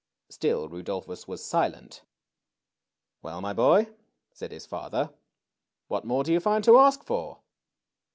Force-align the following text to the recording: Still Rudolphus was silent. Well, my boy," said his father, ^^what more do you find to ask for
Still 0.29 0.67
Rudolphus 0.67 1.27
was 1.27 1.45
silent. 1.45 2.01
Well, 3.21 3.39
my 3.39 3.53
boy," 3.53 3.93
said 4.33 4.51
his 4.51 4.65
father, 4.65 5.13
^^what 5.91 6.05
more 6.05 6.23
do 6.23 6.33
you 6.33 6.39
find 6.39 6.63
to 6.63 6.79
ask 6.79 7.03
for 7.03 7.41